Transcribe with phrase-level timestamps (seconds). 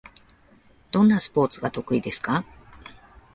[0.91, 2.43] どんなスポーツが得意ですか？